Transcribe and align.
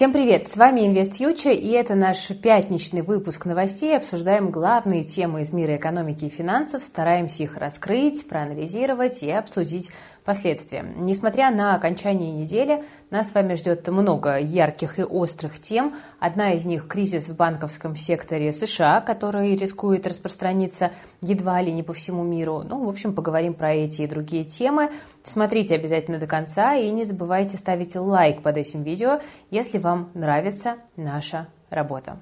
Всем 0.00 0.14
привет! 0.14 0.48
С 0.48 0.56
вами 0.56 0.80
Invest 0.80 1.52
и 1.52 1.68
это 1.72 1.94
наш 1.94 2.28
пятничный 2.28 3.02
выпуск 3.02 3.44
новостей. 3.44 3.94
Обсуждаем 3.94 4.50
главные 4.50 5.02
темы 5.02 5.42
из 5.42 5.52
мира 5.52 5.76
экономики 5.76 6.24
и 6.24 6.30
финансов, 6.30 6.82
стараемся 6.82 7.42
их 7.42 7.58
раскрыть, 7.58 8.26
проанализировать 8.26 9.22
и 9.22 9.30
обсудить 9.30 9.90
последствия. 10.24 10.84
Несмотря 10.96 11.50
на 11.50 11.74
окончание 11.74 12.32
недели, 12.32 12.84
нас 13.10 13.30
с 13.30 13.34
вами 13.34 13.54
ждет 13.54 13.86
много 13.88 14.38
ярких 14.38 14.98
и 14.98 15.02
острых 15.02 15.58
тем. 15.58 15.94
Одна 16.18 16.52
из 16.52 16.64
них– 16.64 16.86
кризис 16.88 17.28
в 17.28 17.36
банковском 17.36 17.96
секторе 17.96 18.52
США, 18.52 19.00
который 19.00 19.56
рискует 19.56 20.06
распространиться 20.06 20.92
едва 21.20 21.60
ли 21.60 21.72
не 21.72 21.82
по 21.82 21.92
всему 21.92 22.22
миру. 22.22 22.62
Ну, 22.62 22.84
в 22.84 22.88
общем, 22.88 23.14
поговорим 23.14 23.54
про 23.54 23.72
эти 23.72 24.02
и 24.02 24.06
другие 24.06 24.44
темы. 24.44 24.90
Смотрите 25.24 25.74
обязательно 25.74 26.18
до 26.18 26.26
конца 26.26 26.74
и 26.74 26.90
не 26.90 27.04
забывайте 27.04 27.56
ставить 27.56 27.96
лайк 27.96 28.42
под 28.42 28.56
этим 28.56 28.82
видео, 28.82 29.20
если 29.50 29.78
вам 29.78 30.10
нравится 30.14 30.76
наша 30.96 31.48
работа. 31.70 32.18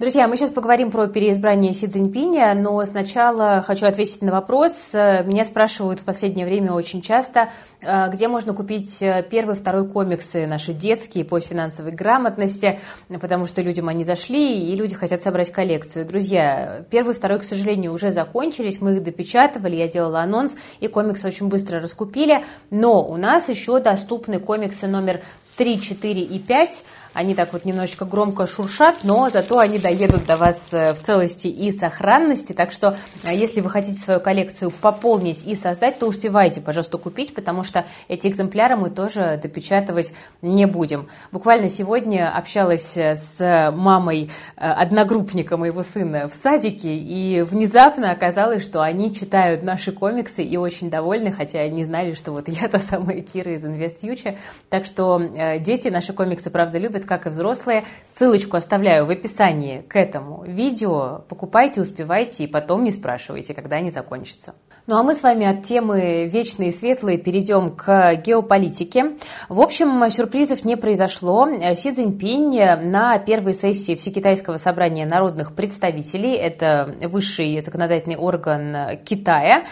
Друзья, 0.00 0.26
мы 0.26 0.38
сейчас 0.38 0.48
поговорим 0.48 0.90
про 0.90 1.08
переизбрание 1.08 1.74
Си 1.74 1.86
Цзиньпиня, 1.86 2.54
но 2.54 2.82
сначала 2.86 3.60
хочу 3.60 3.84
ответить 3.84 4.22
на 4.22 4.32
вопрос. 4.32 4.94
Меня 4.94 5.44
спрашивают 5.44 6.00
в 6.00 6.04
последнее 6.04 6.46
время 6.46 6.72
очень 6.72 7.02
часто, 7.02 7.50
э, 7.82 8.08
где 8.10 8.26
можно 8.26 8.54
купить 8.54 9.02
э, 9.02 9.22
первый, 9.30 9.56
второй 9.56 9.86
комиксы 9.86 10.46
наши 10.46 10.72
детские 10.72 11.26
по 11.26 11.38
финансовой 11.38 11.92
грамотности, 11.92 12.80
потому 13.20 13.44
что 13.44 13.60
людям 13.60 13.88
они 13.88 14.04
зашли, 14.04 14.70
и 14.70 14.74
люди 14.74 14.94
хотят 14.94 15.20
собрать 15.20 15.52
коллекцию. 15.52 16.06
Друзья, 16.06 16.86
первый, 16.90 17.14
второй, 17.14 17.40
к 17.40 17.42
сожалению, 17.42 17.92
уже 17.92 18.10
закончились, 18.10 18.80
мы 18.80 18.94
их 18.94 19.02
допечатывали, 19.02 19.76
я 19.76 19.86
делала 19.86 20.22
анонс, 20.22 20.56
и 20.80 20.88
комиксы 20.88 21.26
очень 21.26 21.48
быстро 21.48 21.78
раскупили, 21.78 22.42
но 22.70 23.06
у 23.06 23.18
нас 23.18 23.50
еще 23.50 23.80
доступны 23.80 24.40
комиксы 24.40 24.86
номер 24.86 25.20
3, 25.58 25.78
4 25.78 26.22
и 26.22 26.38
5, 26.38 26.84
они 27.12 27.34
так 27.34 27.52
вот 27.52 27.64
немножечко 27.64 28.04
громко 28.04 28.46
шуршат, 28.46 28.98
но 29.02 29.28
зато 29.30 29.58
они 29.58 29.78
доедут 29.78 30.26
до 30.26 30.36
вас 30.36 30.60
э, 30.70 30.92
в 30.92 31.00
целости 31.00 31.48
и 31.48 31.72
сохранности. 31.72 32.52
Так 32.52 32.70
что, 32.70 32.96
э, 33.24 33.34
если 33.34 33.60
вы 33.60 33.70
хотите 33.70 34.00
свою 34.00 34.20
коллекцию 34.20 34.70
пополнить 34.70 35.44
и 35.44 35.56
создать, 35.56 35.98
то 35.98 36.06
успевайте, 36.06 36.60
пожалуйста, 36.60 36.98
купить, 36.98 37.34
потому 37.34 37.64
что 37.64 37.84
эти 38.08 38.28
экземпляры 38.28 38.76
мы 38.76 38.90
тоже 38.90 39.40
допечатывать 39.42 40.12
не 40.40 40.66
будем. 40.66 41.08
Буквально 41.32 41.68
сегодня 41.68 42.32
общалась 42.32 42.96
э, 42.96 43.16
с 43.16 43.72
мамой 43.72 44.30
одногруппника 44.56 45.56
моего 45.56 45.82
сына 45.82 46.28
в 46.28 46.34
садике, 46.34 46.94
и 46.94 47.42
внезапно 47.42 48.12
оказалось, 48.12 48.62
что 48.62 48.82
они 48.82 49.12
читают 49.14 49.62
наши 49.62 49.90
комиксы 49.92 50.42
и 50.42 50.56
очень 50.56 50.90
довольны, 50.90 51.32
хотя 51.32 51.66
не 51.68 51.84
знали, 51.84 52.14
что 52.14 52.32
вот 52.32 52.48
я 52.48 52.68
та 52.68 52.78
самая 52.78 53.20
Кира 53.20 53.54
из 53.54 53.64
Invest 53.64 54.00
Future. 54.02 54.38
Так 54.68 54.84
что 54.84 55.20
дети 55.60 55.88
наши 55.88 56.12
комиксы, 56.12 56.50
правда, 56.50 56.78
любят 56.78 56.99
любят, 57.00 57.08
как 57.08 57.26
и 57.26 57.30
взрослые. 57.30 57.84
Ссылочку 58.04 58.56
оставляю 58.56 59.06
в 59.06 59.10
описании 59.10 59.82
к 59.82 59.96
этому 59.96 60.44
видео. 60.44 61.24
Покупайте, 61.28 61.80
успевайте 61.80 62.44
и 62.44 62.46
потом 62.46 62.84
не 62.84 62.92
спрашивайте, 62.92 63.54
когда 63.54 63.76
они 63.76 63.90
закончатся. 63.90 64.54
Ну 64.90 64.96
а 64.96 65.04
мы 65.04 65.14
с 65.14 65.22
вами 65.22 65.46
от 65.46 65.62
темы 65.62 66.26
вечные 66.26 66.70
и 66.70 66.72
светлые 66.72 67.16
перейдем 67.16 67.76
к 67.76 68.16
геополитике. 68.16 69.12
В 69.48 69.60
общем, 69.60 70.10
сюрпризов 70.10 70.64
не 70.64 70.76
произошло. 70.76 71.48
Си 71.76 71.92
Цзиньпинь 71.92 72.58
на 72.90 73.16
первой 73.20 73.54
сессии 73.54 73.94
Всекитайского 73.94 74.56
собрания 74.56 75.06
народных 75.06 75.54
представителей, 75.54 76.34
это 76.34 76.92
высший 77.02 77.60
законодательный 77.60 78.16
орган 78.16 78.98
Китая, 79.04 79.62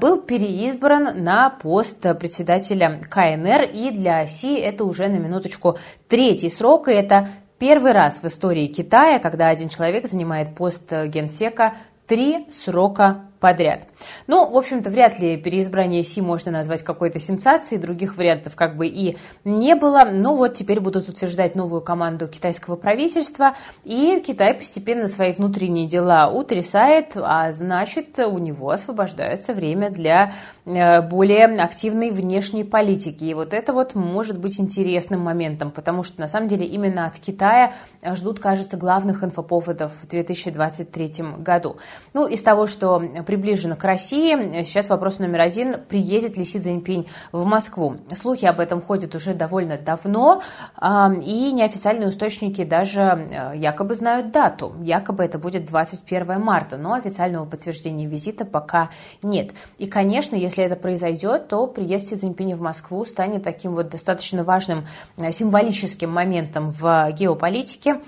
был 0.00 0.22
переизбран 0.22 1.22
на 1.22 1.50
пост 1.50 2.00
председателя 2.18 3.02
КНР, 3.02 3.64
и 3.64 3.90
для 3.90 4.26
Си 4.26 4.54
это 4.54 4.84
уже 4.84 5.08
на 5.08 5.18
минуточку 5.18 5.76
третий 6.08 6.48
срок, 6.48 6.88
и 6.88 6.92
это 6.92 7.28
первый 7.58 7.92
раз 7.92 8.20
в 8.22 8.26
истории 8.26 8.68
Китая, 8.68 9.18
когда 9.18 9.48
один 9.48 9.68
человек 9.68 10.08
занимает 10.08 10.54
пост 10.54 10.90
генсека 10.90 11.74
три 12.06 12.46
срока 12.50 13.26
подряд. 13.40 13.82
Ну, 14.26 14.50
в 14.50 14.56
общем-то, 14.56 14.90
вряд 14.90 15.18
ли 15.18 15.36
переизбрание 15.36 16.02
Си 16.02 16.20
можно 16.20 16.50
назвать 16.50 16.82
какой-то 16.82 17.18
сенсацией, 17.18 17.80
других 17.80 18.16
вариантов 18.16 18.56
как 18.56 18.76
бы 18.76 18.86
и 18.86 19.16
не 19.44 19.74
было. 19.74 20.04
Ну 20.10 20.36
вот 20.36 20.54
теперь 20.54 20.80
будут 20.80 21.08
утверждать 21.08 21.54
новую 21.54 21.80
команду 21.80 22.28
китайского 22.28 22.76
правительства, 22.76 23.54
и 23.84 24.22
Китай 24.26 24.54
постепенно 24.54 25.08
свои 25.08 25.32
внутренние 25.32 25.86
дела 25.86 26.28
утрясает, 26.28 27.12
а 27.16 27.52
значит, 27.52 28.18
у 28.18 28.38
него 28.38 28.70
освобождается 28.70 29.54
время 29.54 29.90
для 29.90 30.32
э, 30.64 31.02
более 31.02 31.46
активной 31.60 32.10
внешней 32.10 32.64
политики. 32.64 33.24
И 33.24 33.34
вот 33.34 33.54
это 33.54 33.72
вот 33.72 33.94
может 33.94 34.38
быть 34.38 34.60
интересным 34.60 35.20
моментом, 35.20 35.70
потому 35.70 36.02
что 36.02 36.20
на 36.20 36.28
самом 36.28 36.48
деле 36.48 36.66
именно 36.66 37.06
от 37.06 37.18
Китая 37.18 37.72
ждут, 38.02 38.40
кажется, 38.40 38.76
главных 38.76 39.22
инфоповодов 39.22 39.92
в 40.02 40.08
2023 40.08 41.12
году. 41.38 41.76
Ну, 42.14 42.26
из 42.26 42.42
того, 42.42 42.66
что 42.66 43.02
приближена 43.28 43.76
к 43.76 43.84
России. 43.84 44.62
Сейчас 44.64 44.88
вопрос 44.88 45.18
номер 45.18 45.42
один. 45.42 45.74
Приедет 45.86 46.38
ли 46.38 46.44
Си 46.44 46.60
Цзиньпинь 46.60 47.08
в 47.30 47.44
Москву? 47.44 47.98
Слухи 48.14 48.46
об 48.46 48.58
этом 48.58 48.80
ходят 48.80 49.14
уже 49.14 49.34
довольно 49.34 49.76
давно, 49.76 50.40
и 50.80 51.52
неофициальные 51.52 52.08
источники 52.08 52.64
даже 52.64 53.00
э, 53.02 53.52
якобы 53.58 53.96
знают 53.96 54.32
дату. 54.32 54.74
Якобы 54.80 55.22
это 55.24 55.38
будет 55.38 55.66
21 55.66 56.40
марта, 56.40 56.78
но 56.78 56.94
официального 56.94 57.44
подтверждения 57.44 58.06
визита 58.06 58.46
пока 58.46 58.88
нет. 59.22 59.50
И, 59.76 59.86
конечно, 59.86 60.34
если 60.34 60.64
это 60.64 60.76
произойдет, 60.76 61.48
то 61.48 61.66
приезд 61.66 62.08
Си 62.08 62.16
Цзиньпиня 62.16 62.56
в 62.56 62.62
Москву 62.62 63.04
станет 63.04 63.42
таким 63.42 63.74
вот 63.74 63.90
достаточно 63.90 64.42
важным 64.42 64.86
э, 65.18 65.32
символическим 65.32 66.10
моментом 66.10 66.70
в 66.70 67.12
геополитике. 67.12 68.00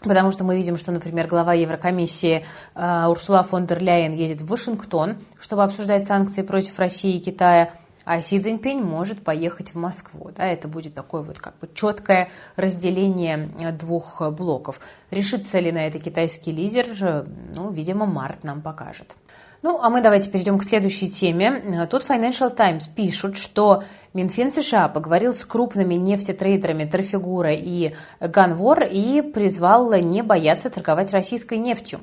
Потому 0.00 0.30
что 0.30 0.44
мы 0.44 0.56
видим, 0.56 0.78
что, 0.78 0.92
например, 0.92 1.26
глава 1.26 1.54
Еврокомиссии 1.54 2.44
э, 2.74 3.06
Урсула 3.06 3.42
фон 3.42 3.66
дер 3.66 3.82
Ляйен 3.82 4.12
едет 4.12 4.40
в 4.40 4.46
Вашингтон, 4.46 5.16
чтобы 5.40 5.64
обсуждать 5.64 6.04
санкции 6.04 6.42
против 6.42 6.78
России 6.78 7.16
и 7.16 7.20
Китая, 7.20 7.72
а 8.04 8.20
Си 8.20 8.40
Цзиньпинь 8.40 8.80
может 8.80 9.24
поехать 9.24 9.74
в 9.74 9.74
Москву. 9.74 10.30
Да, 10.34 10.46
это 10.46 10.68
будет 10.68 10.94
такое 10.94 11.22
вот 11.22 11.40
как 11.40 11.58
бы 11.58 11.68
четкое 11.74 12.30
разделение 12.54 13.50
э, 13.60 13.72
двух 13.72 14.22
блоков. 14.30 14.80
Решится 15.10 15.58
ли 15.58 15.72
на 15.72 15.86
это 15.86 15.98
китайский 15.98 16.52
лидер? 16.52 16.86
Э, 17.00 17.24
ну, 17.56 17.70
видимо, 17.70 18.06
март 18.06 18.44
нам 18.44 18.62
покажет. 18.62 19.16
Ну, 19.62 19.80
а 19.82 19.90
мы 19.90 20.00
давайте 20.00 20.30
перейдем 20.30 20.58
к 20.58 20.62
следующей 20.62 21.10
теме. 21.10 21.86
Тут 21.90 22.08
Financial 22.08 22.54
Times 22.54 22.86
пишут, 22.86 23.36
что 23.36 23.82
Минфин 24.14 24.50
США 24.50 24.88
поговорил 24.88 25.34
с 25.34 25.44
крупными 25.44 25.94
нефтетрейдерами 25.94 26.84
Трафигура 26.84 27.52
и 27.52 27.94
Ганвор 28.20 28.84
и 28.84 29.20
призвал 29.20 29.92
не 29.94 30.22
бояться 30.22 30.70
торговать 30.70 31.12
российской 31.12 31.58
нефтью. 31.58 32.00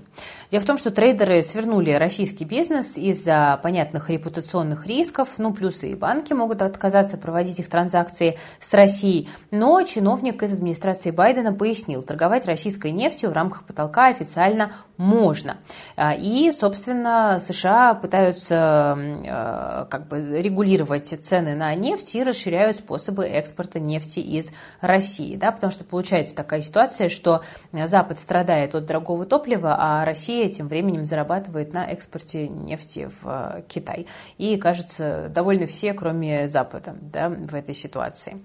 Дело 0.51 0.61
в 0.61 0.65
том, 0.65 0.77
что 0.77 0.91
трейдеры 0.91 1.41
свернули 1.41 1.91
российский 1.91 2.45
бизнес 2.45 2.97
из-за 2.97 3.59
понятных 3.63 4.09
репутационных 4.09 4.85
рисков, 4.85 5.29
ну, 5.37 5.53
плюсы 5.53 5.91
и 5.91 5.95
банки 5.95 6.33
могут 6.33 6.61
отказаться 6.61 7.17
проводить 7.17 7.59
их 7.59 7.67
транзакции 7.67 8.37
с 8.59 8.71
Россией, 8.73 9.27
но 9.49 9.81
чиновник 9.81 10.43
из 10.43 10.53
администрации 10.53 11.09
Байдена 11.11 11.53
пояснил, 11.53 12.03
торговать 12.03 12.45
российской 12.45 12.91
нефтью 12.91 13.31
в 13.31 13.33
рамках 13.33 13.63
потолка 13.63 14.07
официально 14.07 14.71
можно. 14.97 15.57
А, 15.95 16.13
и, 16.13 16.51
собственно, 16.51 17.39
США 17.39 17.95
пытаются 17.95 18.97
э, 18.97 19.85
как 19.89 20.07
бы 20.07 20.41
регулировать 20.41 21.07
цены 21.07 21.55
на 21.55 21.73
нефть, 21.75 21.94
нефть 21.95 22.15
и 22.15 22.23
расширяют 22.23 22.77
способы 22.77 23.25
экспорта 23.25 23.79
нефти 23.79 24.19
из 24.19 24.51
России. 24.81 25.35
Да, 25.35 25.51
потому 25.51 25.71
что 25.71 25.83
получается 25.85 26.35
такая 26.35 26.61
ситуация, 26.61 27.07
что 27.07 27.43
Запад 27.71 28.19
страдает 28.19 28.75
от 28.75 28.85
дорогого 28.85 29.25
топлива, 29.25 29.75
а 29.79 30.05
Россия 30.05 30.49
тем 30.49 30.67
временем 30.67 31.05
зарабатывает 31.05 31.73
на 31.73 31.85
экспорте 31.85 32.47
нефти 32.49 33.09
в 33.21 33.27
э, 33.57 33.61
Китай. 33.67 34.07
И, 34.37 34.57
кажется, 34.57 35.29
довольны 35.29 35.67
все, 35.67 35.93
кроме 35.93 36.47
Запада 36.49 36.95
да, 36.99 37.29
в 37.29 37.55
этой 37.55 37.73
ситуации. 37.73 38.39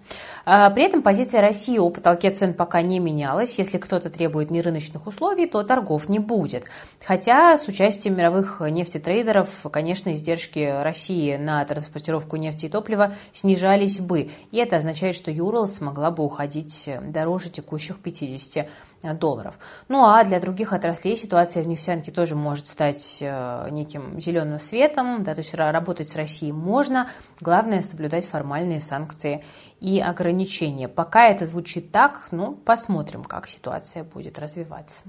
А, 0.44 0.70
при 0.70 0.84
этом 0.84 1.02
позиция 1.02 1.40
России 1.40 1.78
о 1.78 1.90
потолке 1.90 2.30
цен 2.30 2.54
пока 2.54 2.82
не 2.82 3.00
менялась. 3.00 3.58
Если 3.58 3.78
кто-то 3.78 4.10
требует 4.10 4.50
нерыночных 4.50 5.06
условий, 5.06 5.46
то 5.46 5.64
торгов 5.64 6.08
не 6.08 6.20
будет. 6.20 6.64
Хотя 7.04 7.56
с 7.56 7.66
участием 7.66 8.16
мировых 8.16 8.60
нефтетрейдеров, 8.60 9.48
конечно, 9.72 10.14
издержки 10.14 10.82
России 10.82 11.36
на 11.36 11.64
транспортировку 11.64 12.36
нефти 12.36 12.66
и 12.66 12.68
топлива 12.68 13.14
снижались 13.40 13.98
бы. 13.98 14.30
И 14.50 14.58
это 14.58 14.76
означает, 14.76 15.16
что 15.16 15.30
Юрал 15.30 15.66
смогла 15.66 16.10
бы 16.10 16.24
уходить 16.24 16.88
дороже 17.02 17.48
текущих 17.48 17.98
50 17.98 18.68
долларов. 19.18 19.58
Ну 19.88 20.04
а 20.04 20.22
для 20.24 20.40
других 20.40 20.72
отраслей 20.72 21.16
ситуация 21.16 21.62
в 21.62 21.66
нефтянке 21.66 22.12
тоже 22.12 22.36
может 22.36 22.66
стать 22.66 23.18
э, 23.22 23.68
неким 23.70 24.20
зеленым 24.20 24.58
светом, 24.58 25.22
да, 25.22 25.34
то 25.34 25.40
есть 25.40 25.54
работать 25.54 26.10
с 26.10 26.16
Россией 26.16 26.52
можно, 26.52 27.08
главное 27.40 27.80
соблюдать 27.80 28.26
формальные 28.26 28.82
санкции 28.82 29.42
и 29.80 30.00
ограничения. 30.00 30.88
Пока 30.88 31.28
это 31.28 31.46
звучит 31.46 31.90
так, 31.90 32.28
ну 32.30 32.54
посмотрим, 32.54 33.24
как 33.24 33.48
ситуация 33.48 34.04
будет 34.04 34.38
развиваться. 34.38 35.02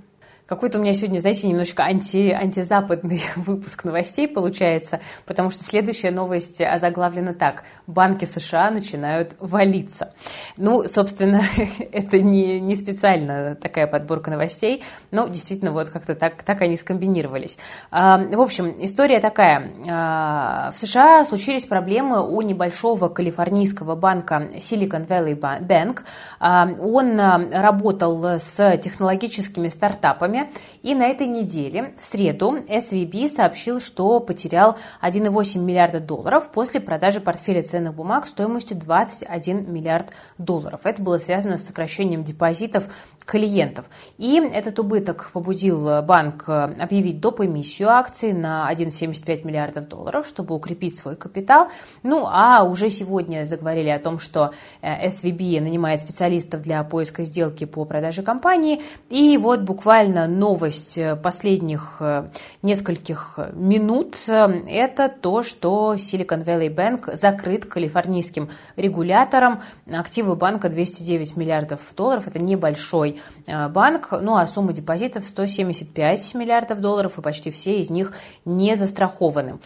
Какой-то 0.51 0.80
у 0.80 0.81
меня 0.81 0.94
сегодня, 0.94 1.21
знаете, 1.21 1.48
немножко 1.48 1.83
анти, 1.83 2.30
антизападный 2.30 3.21
выпуск 3.38 3.86
новостей 3.86 4.27
получается, 4.27 5.00
потому 5.25 5.50
что 5.50 5.63
следующая 5.63 6.12
новость 6.12 6.62
озаглавлена 6.62 7.33
так. 7.33 7.63
Банки 7.88 8.25
США 8.25 8.69
начинают 8.69 9.33
валиться. 9.39 10.13
Ну, 10.57 10.83
собственно, 10.89 11.44
это 11.94 12.19
не, 12.19 12.59
не 12.59 12.75
специально 12.75 13.56
такая 13.56 13.88
подборка 13.88 14.30
новостей, 14.30 14.83
но 15.09 15.30
действительно 15.30 15.71
вот 15.71 15.89
как-то 15.89 16.15
так, 16.15 16.44
так 16.44 16.62
они 16.62 16.75
скомбинировались. 16.75 17.57
А, 17.89 18.18
в 18.18 18.42
общем, 18.42 18.75
история 18.80 19.21
такая. 19.21 19.71
А, 19.89 20.71
в 20.71 20.77
США 20.77 21.24
случились 21.24 21.65
проблемы 21.65 22.30
у 22.30 22.42
небольшого 22.42 23.07
калифорнийского 23.07 23.95
банка 23.95 24.50
Silicon 24.57 25.07
Valley 25.07 25.39
Bank. 25.39 26.01
А, 26.42 26.68
он 26.77 27.18
работал 27.18 28.25
с 28.25 28.77
технологическими 28.80 29.69
стартапами, 29.69 30.40
и 30.81 30.95
на 30.95 31.07
этой 31.07 31.27
неделе, 31.27 31.93
в 31.97 32.03
среду, 32.03 32.57
SVB 32.57 33.29
сообщил, 33.29 33.79
что 33.79 34.19
потерял 34.19 34.77
1,8 35.01 35.59
миллиарда 35.59 35.99
долларов 35.99 36.49
после 36.51 36.79
продажи 36.79 37.19
портфеля 37.19 37.63
ценных 37.63 37.93
бумаг 37.93 38.27
стоимостью 38.27 38.77
21 38.77 39.71
миллиард 39.71 40.07
долларов. 40.38 40.81
Это 40.83 41.01
было 41.01 41.17
связано 41.17 41.57
с 41.57 41.65
сокращением 41.65 42.23
депозитов 42.23 42.88
клиентов. 43.25 43.85
И 44.17 44.38
этот 44.38 44.79
убыток 44.79 45.29
побудил 45.33 46.01
банк 46.01 46.47
объявить 46.47 47.19
доп. 47.19 47.41
эмиссию 47.41 47.89
акций 47.89 48.33
на 48.33 48.71
1,75 48.71 49.45
миллиардов 49.45 49.88
долларов, 49.88 50.27
чтобы 50.27 50.55
укрепить 50.55 50.95
свой 50.95 51.15
капитал. 51.15 51.69
Ну, 52.03 52.27
а 52.27 52.63
уже 52.63 52.89
сегодня 52.89 53.45
заговорили 53.45 53.89
о 53.89 53.99
том, 53.99 54.19
что 54.19 54.53
SVB 54.81 55.57
э, 55.57 55.61
нанимает 55.61 56.01
специалистов 56.01 56.61
для 56.61 56.83
поиска 56.83 57.23
сделки 57.23 57.65
по 57.65 57.85
продаже 57.85 58.23
компании. 58.23 58.81
И 59.09 59.38
вот 59.38 59.61
буквально 59.61 60.20
новость 60.27 61.00
последних 61.23 61.97
э, 62.00 62.27
нескольких 62.62 63.39
минут– 63.53 64.18
это 64.27 65.09
то, 65.09 65.44
что 65.44 65.95
Silicon 65.95 66.44
Valley 66.44 66.73
Bank 66.73 67.15
закрыт 67.15 67.65
калифорнийским 67.65 68.50
регулятором. 68.75 69.62
Активы 69.91 70.35
банка 70.35 70.69
209 70.69 71.38
миллиардов 71.38 71.81
долларов. 71.95 72.27
Это 72.27 72.39
небольшой 72.39 73.21
э, 73.47 73.68
банк, 73.69 74.09
ну 74.12 74.35
а 74.35 74.47
сумма 74.47 74.73
депозитов 74.73 75.25
175 75.25 76.35
миллиардов 76.35 76.79
долларов, 76.79 77.17
и 77.17 77.21
почти 77.21 77.51
все 77.51 77.79
из 77.79 77.89
них 77.89 78.13
не 78.45 78.75
застрахованы. 78.75 79.59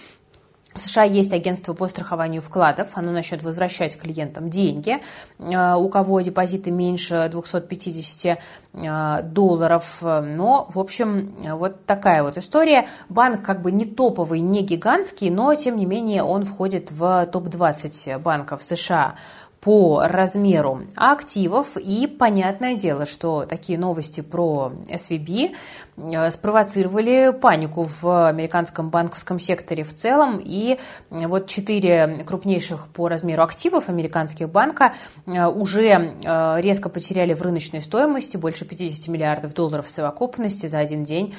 В 0.75 0.81
США 0.81 1.03
есть 1.03 1.31
агентство 1.31 1.73
по 1.73 1.87
страхованию 1.87 2.41
вкладов, 2.41 2.89
оно 2.95 3.13
начнет 3.13 3.41
возвращать 3.41 3.97
клиентам 3.97 4.49
деньги. 4.49 4.97
Э, 5.39 5.75
у 5.75 5.87
кого 5.87 6.19
депозиты 6.19 6.69
меньше 6.69 7.29
250 7.31 8.37
э, 8.73 9.23
долларов. 9.23 9.99
Но, 10.01 10.67
в 10.73 10.77
общем, 10.77 11.33
вот 11.41 11.85
такая 11.85 12.23
вот 12.23 12.37
история. 12.37 12.89
Банк 13.07 13.41
как 13.41 13.61
бы 13.61 13.71
не 13.71 13.85
топовый, 13.85 14.41
не 14.41 14.63
гигантский, 14.63 15.29
но, 15.29 15.55
тем 15.55 15.77
не 15.77 15.85
менее, 15.85 16.23
он 16.23 16.43
входит 16.43 16.91
в 16.91 17.25
топ-20 17.31 18.19
банков 18.19 18.61
США 18.61 19.15
по 19.65 20.03
размеру 20.03 20.83
активов. 20.95 21.75
И 21.75 22.05
понятное 22.05 22.75
дело, 22.75 23.07
что 23.07 23.47
такие 23.47 23.79
новости 23.79 24.21
про 24.21 24.71
SVB 24.87 25.55
Э, 25.97 26.29
спровоцировали 26.29 27.31
панику 27.31 27.87
в 28.01 28.27
американском 28.27 28.89
банковском 28.89 29.39
секторе 29.39 29.83
в 29.83 29.93
целом. 29.93 30.41
И 30.43 30.77
вот 31.09 31.47
четыре 31.47 32.25
крупнейших 32.25 32.87
по 32.89 33.07
размеру 33.07 33.43
активов 33.43 33.87
американских 33.87 34.49
банка 34.49 34.93
э, 35.25 35.45
уже 35.45 35.87
э, 35.87 36.61
резко 36.61 36.89
потеряли 36.89 37.33
в 37.33 37.41
рыночной 37.41 37.81
стоимости 37.81 38.35
больше 38.35 38.65
50 38.65 39.07
миллиардов 39.07 39.53
долларов 39.53 39.85
в 39.85 39.89
совокупности 39.89 40.67
за 40.67 40.79
один 40.79 41.03
день 41.03 41.35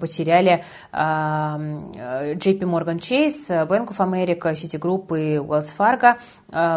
потеряли 0.00 0.64
JP 0.92 2.60
Morgan 2.60 2.98
Chase, 2.98 3.66
Bank 3.66 3.88
of 3.88 3.98
America, 3.98 4.52
Citigroup 4.52 5.16
и 5.18 5.36
Wells 5.36 5.70
Fargo, 5.76 6.16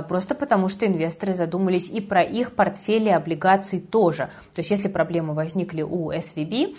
просто 0.07 0.36
потому 0.36 0.68
что 0.68 0.85
инвесторы 0.86 1.34
задумались 1.34 1.90
и 1.90 2.02
про 2.02 2.22
их 2.22 2.54
портфели 2.54 3.10
облигаций 3.10 3.80
тоже. 3.80 4.30
То 4.54 4.60
есть 4.60 4.72
если 4.72 4.88
проблемы 4.88 5.34
возникли 5.34 5.82
у 5.82 6.12
SVB, 6.12 6.76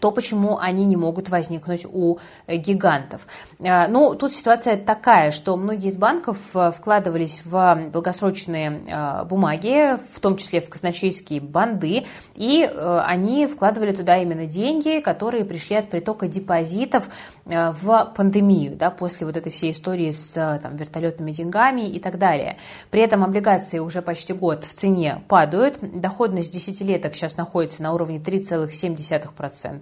то 0.00 0.10
почему 0.10 0.58
они 0.58 0.84
не 0.86 0.96
могут 0.96 1.28
возникнуть 1.28 1.86
у 1.90 2.18
э, 2.46 2.56
гигантов. 2.56 3.26
Э, 3.58 3.88
ну, 3.88 4.14
тут 4.14 4.32
ситуация 4.32 4.76
такая, 4.76 5.30
что 5.30 5.56
многие 5.56 5.88
из 5.88 5.96
банков 5.96 6.38
э, 6.54 6.72
вкладывались 6.72 7.40
в 7.44 7.90
долгосрочные 7.92 9.24
бумаги, 9.28 9.98
в 10.12 10.20
том 10.20 10.36
числе 10.36 10.60
в 10.60 10.68
казначейские 10.68 11.40
банды, 11.40 12.04
и 12.34 12.62
они 12.62 13.46
вкладывали 13.46 13.92
туда 13.92 14.16
именно 14.18 14.46
деньги, 14.46 15.00
которые 15.00 15.44
пришли 15.44 15.76
от 15.76 15.88
притока 15.88 16.28
депозитов 16.28 17.08
в 17.44 18.12
пандемию, 18.16 18.76
да, 18.76 18.90
после 18.90 19.26
вот 19.26 19.36
этой 19.36 19.50
всей 19.52 19.72
истории 19.72 20.10
с 20.10 20.32
там, 20.62 20.76
вертолетными 20.76 21.30
деньгами 21.30 21.88
и 21.88 21.98
так 22.00 22.18
далее. 22.18 22.58
При 22.90 23.00
этом 23.02 23.24
облигации 23.24 23.78
уже 23.78 24.02
почти 24.02 24.32
год 24.32 24.64
в 24.64 24.72
цене 24.72 25.22
падают, 25.28 25.78
доходность 25.80 26.52
десятилеток 26.52 27.14
сейчас 27.14 27.36
находится 27.36 27.82
на 27.82 27.92
уровне 27.92 28.18
3,7%, 28.18 29.77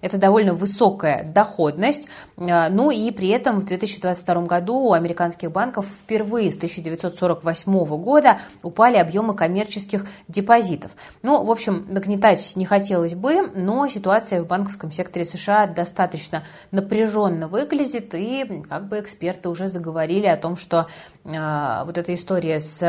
это 0.00 0.18
довольно 0.18 0.54
высокая 0.54 1.24
доходность. 1.24 2.08
А, 2.36 2.68
ну 2.68 2.90
и 2.90 3.10
при 3.10 3.28
этом 3.28 3.60
в 3.60 3.64
2022 3.64 4.42
году 4.42 4.74
у 4.74 4.92
американских 4.92 5.50
банков 5.50 5.86
впервые 5.86 6.50
с 6.50 6.56
1948 6.56 7.86
года 8.02 8.38
упали 8.62 8.96
объемы 8.96 9.34
коммерческих 9.34 10.06
депозитов. 10.28 10.92
Ну, 11.22 11.42
в 11.44 11.50
общем, 11.50 11.86
нагнетать 11.88 12.52
не 12.56 12.66
хотелось 12.66 13.14
бы, 13.14 13.50
но 13.54 13.86
ситуация 13.88 14.42
в 14.42 14.46
банковском 14.46 14.92
секторе 14.92 15.24
США 15.24 15.66
достаточно 15.66 16.44
напряженно 16.70 17.48
выглядит, 17.48 18.14
и 18.14 18.62
как 18.68 18.88
бы 18.88 19.00
эксперты 19.00 19.48
уже 19.48 19.68
заговорили 19.68 20.26
о 20.26 20.36
том, 20.36 20.56
что 20.56 20.86
э, 21.24 21.82
вот 21.84 21.98
эта 21.98 22.14
история 22.14 22.60
с 22.60 22.82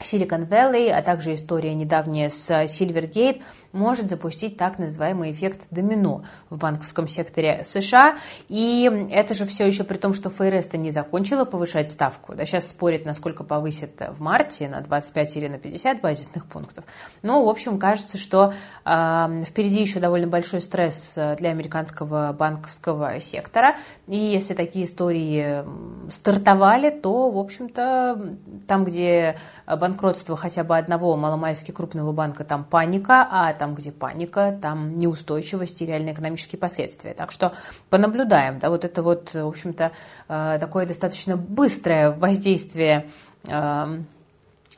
Silicon 0.00 0.48
Valley, 0.48 0.90
а 0.90 1.02
также 1.02 1.34
история 1.34 1.74
недавняя 1.74 2.30
с 2.30 2.50
Silvergate 2.50 3.42
может 3.72 4.08
запустить 4.08 4.56
так 4.56 4.78
называемый 4.78 5.32
эффект 5.32 5.66
домино 5.70 6.24
в 6.50 6.58
банковском 6.58 7.08
секторе 7.08 7.62
США. 7.64 8.16
И 8.48 8.84
это 9.10 9.34
же 9.34 9.44
все 9.44 9.66
еще 9.66 9.84
при 9.84 9.96
том, 9.96 10.14
что 10.14 10.30
ФРС-то 10.30 10.76
не 10.76 10.90
закончила 10.90 11.44
повышать 11.44 11.92
ставку. 11.92 12.34
Да, 12.34 12.44
сейчас 12.44 12.68
спорят, 12.68 13.04
насколько 13.04 13.44
повысит 13.44 14.00
в 14.00 14.20
марте, 14.20 14.68
на 14.68 14.80
25 14.80 15.36
или 15.36 15.48
на 15.48 15.58
50 15.58 16.00
базисных 16.00 16.46
пунктов. 16.46 16.84
Но, 17.22 17.44
в 17.44 17.48
общем, 17.48 17.78
кажется, 17.78 18.16
что 18.16 18.54
э, 18.84 19.42
впереди 19.46 19.80
еще 19.80 20.00
довольно 20.00 20.26
большой 20.26 20.60
стресс 20.60 21.14
для 21.14 21.50
американского 21.50 22.32
банковского 22.32 23.20
сектора. 23.20 23.76
И 24.06 24.16
если 24.16 24.54
такие 24.54 24.86
истории 24.86 25.64
стартовали, 26.10 26.90
то, 26.90 27.30
в 27.30 27.38
общем-то, 27.38 28.36
там, 28.66 28.84
где 28.84 29.36
банкротство 29.66 30.36
хотя 30.36 30.64
бы 30.64 30.76
одного 30.76 31.16
маломальски 31.16 31.72
крупного 31.72 32.12
банка, 32.12 32.44
там 32.44 32.64
паника, 32.64 33.26
а 33.30 33.52
там, 33.58 33.74
где 33.74 33.92
паника, 33.92 34.58
там 34.62 34.96
неустойчивость 34.96 35.82
и 35.82 35.86
реальные 35.86 36.14
экономические 36.14 36.58
последствия. 36.58 37.12
Так 37.14 37.32
что 37.32 37.54
понаблюдаем. 37.90 38.58
Да, 38.58 38.70
вот 38.70 38.84
это 38.84 39.02
вот, 39.02 39.34
в 39.34 39.46
общем-то, 39.46 39.92
э, 40.28 40.56
такое 40.60 40.86
достаточно 40.86 41.36
быстрое 41.36 42.10
воздействие 42.10 43.08
э, 43.44 43.98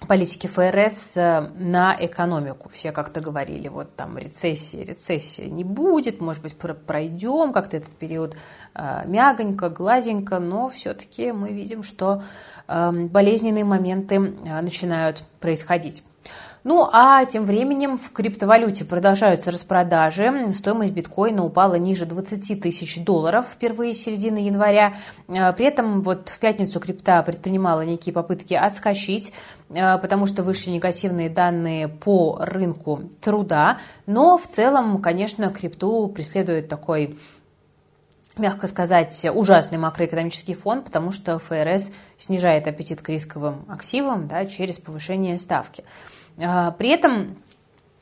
политики 0.08 0.46
ФРС 0.46 1.16
э, 1.16 1.40
на 1.54 1.96
экономику. 1.98 2.68
Все 2.68 2.90
как-то 2.90 3.20
говорили, 3.20 3.68
вот 3.68 3.94
там 3.94 4.18
рецессия, 4.18 4.84
рецессия 4.84 5.46
не 5.46 5.64
будет, 5.64 6.20
может 6.20 6.42
быть, 6.42 6.56
пройдем 6.56 7.52
как-то 7.52 7.76
этот 7.76 7.94
период 7.96 8.36
мягонько, 8.74 9.68
гладенько, 9.68 10.38
но 10.38 10.68
все-таки 10.68 11.32
мы 11.32 11.50
видим, 11.52 11.82
что 11.82 12.22
болезненные 12.68 13.64
моменты 13.64 14.20
начинают 14.20 15.24
происходить. 15.40 16.04
Ну 16.62 16.88
а 16.92 17.24
тем 17.24 17.46
временем 17.46 17.96
в 17.96 18.12
криптовалюте 18.12 18.84
продолжаются 18.84 19.50
распродажи. 19.50 20.52
Стоимость 20.52 20.92
биткоина 20.92 21.42
упала 21.42 21.76
ниже 21.76 22.04
20 22.04 22.60
тысяч 22.60 23.02
долларов 23.02 23.46
впервые 23.50 23.94
с 23.94 24.02
середины 24.02 24.38
января. 24.38 24.94
Э, 25.28 25.54
при 25.54 25.64
этом 25.66 26.02
вот 26.02 26.28
в 26.28 26.38
пятницу 26.38 26.78
крипта 26.78 27.22
предпринимала 27.22 27.80
некие 27.80 28.12
попытки 28.12 28.52
отскочить, 28.52 29.32
э, 29.70 29.96
потому 29.98 30.26
что 30.26 30.42
вышли 30.42 30.70
негативные 30.70 31.30
данные 31.30 31.88
по 31.88 32.36
рынку 32.38 33.04
труда. 33.22 33.78
Но 34.04 34.36
в 34.36 34.46
целом, 34.46 35.00
конечно, 35.00 35.50
крипту 35.50 36.08
преследует 36.08 36.68
такой 36.68 37.16
мягко 38.36 38.66
сказать, 38.66 39.26
ужасный 39.34 39.78
макроэкономический 39.78 40.54
фон, 40.54 40.82
потому 40.82 41.10
что 41.12 41.38
ФРС 41.38 41.90
снижает 42.18 42.66
аппетит 42.66 43.02
к 43.02 43.08
рисковым 43.08 43.64
активам 43.68 44.28
да, 44.28 44.46
через 44.46 44.78
повышение 44.78 45.38
ставки. 45.38 45.84
А, 46.42 46.70
при 46.72 46.90
этом 46.90 47.36